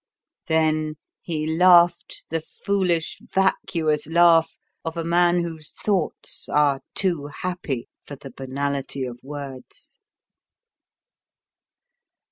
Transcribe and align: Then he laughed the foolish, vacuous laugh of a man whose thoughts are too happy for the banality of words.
Then 0.47 0.95
he 1.21 1.45
laughed 1.45 2.25
the 2.31 2.41
foolish, 2.41 3.19
vacuous 3.21 4.07
laugh 4.07 4.57
of 4.83 4.97
a 4.97 5.03
man 5.03 5.43
whose 5.43 5.73
thoughts 5.73 6.49
are 6.49 6.81
too 6.95 7.27
happy 7.27 7.87
for 8.01 8.15
the 8.15 8.31
banality 8.31 9.03
of 9.05 9.19
words. 9.21 9.99